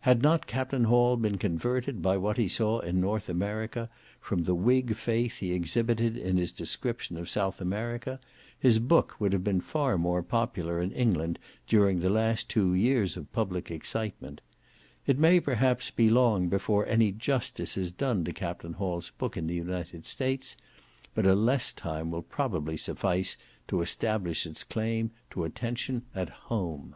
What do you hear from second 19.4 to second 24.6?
the United States, but a less time will probably suffice to establish